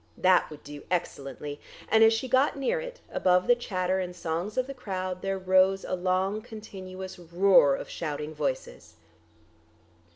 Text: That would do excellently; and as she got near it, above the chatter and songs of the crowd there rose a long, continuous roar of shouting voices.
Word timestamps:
That 0.17 0.49
would 0.49 0.63
do 0.63 0.81
excellently; 0.89 1.61
and 1.87 2.03
as 2.03 2.11
she 2.11 2.27
got 2.27 2.57
near 2.57 2.79
it, 2.79 3.01
above 3.11 3.45
the 3.45 3.53
chatter 3.53 3.99
and 3.99 4.15
songs 4.15 4.57
of 4.57 4.65
the 4.65 4.73
crowd 4.73 5.21
there 5.21 5.37
rose 5.37 5.85
a 5.85 5.93
long, 5.93 6.41
continuous 6.41 7.19
roar 7.19 7.75
of 7.75 7.87
shouting 7.87 8.33
voices. 8.33 8.95